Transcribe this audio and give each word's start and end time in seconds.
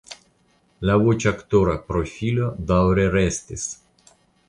La 0.91 0.95
voĉaktora 1.03 1.77
profilo 1.91 2.51
daŭre 2.73 3.09
restis. 3.21 3.73